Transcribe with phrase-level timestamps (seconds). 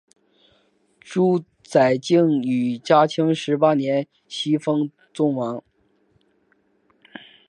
[0.99, 5.63] 朱载境于嘉靖十八年袭封崇王。